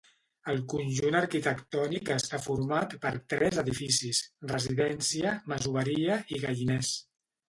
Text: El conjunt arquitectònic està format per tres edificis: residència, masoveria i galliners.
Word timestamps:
El 0.51 0.59
conjunt 0.71 1.15
arquitectònic 1.17 2.07
està 2.15 2.39
format 2.45 2.95
per 3.03 3.11
tres 3.33 3.59
edificis: 3.65 4.21
residència, 4.53 5.35
masoveria 5.53 6.17
i 6.37 6.41
galliners. 6.47 6.91